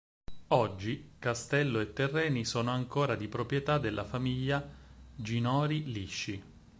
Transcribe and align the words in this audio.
Oggi, 0.47 1.11
castello 1.19 1.79
e 1.79 1.93
terreni, 1.93 2.43
sono 2.43 2.71
ancora 2.71 3.13
di 3.13 3.27
proprietà 3.27 3.77
della 3.77 4.03
famiglia 4.03 4.67
Ginori-Lisci. 5.15 6.43